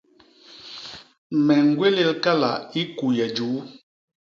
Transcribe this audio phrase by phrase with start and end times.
[1.45, 3.55] Me ñgwélél kala i kuye juu.